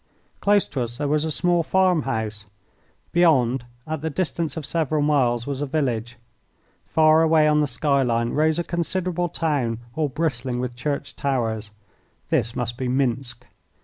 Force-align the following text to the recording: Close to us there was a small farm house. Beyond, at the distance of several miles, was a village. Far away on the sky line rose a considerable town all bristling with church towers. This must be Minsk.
Close 0.39 0.65
to 0.67 0.81
us 0.81 0.97
there 0.97 1.07
was 1.07 1.25
a 1.25 1.29
small 1.29 1.61
farm 1.61 2.01
house. 2.01 2.47
Beyond, 3.11 3.65
at 3.85 4.01
the 4.01 4.09
distance 4.09 4.57
of 4.57 4.65
several 4.65 5.03
miles, 5.03 5.45
was 5.45 5.61
a 5.61 5.67
village. 5.67 6.17
Far 6.87 7.21
away 7.21 7.47
on 7.47 7.61
the 7.61 7.67
sky 7.67 8.01
line 8.01 8.31
rose 8.31 8.57
a 8.57 8.63
considerable 8.63 9.29
town 9.29 9.77
all 9.95 10.09
bristling 10.09 10.59
with 10.59 10.75
church 10.75 11.15
towers. 11.15 11.69
This 12.29 12.55
must 12.55 12.79
be 12.79 12.87
Minsk. 12.87 13.45